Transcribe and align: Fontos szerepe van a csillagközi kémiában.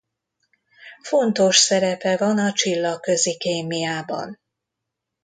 Fontos 1.01 1.55
szerepe 1.57 2.17
van 2.17 2.37
a 2.37 2.51
csillagközi 2.51 3.37
kémiában. 3.37 4.39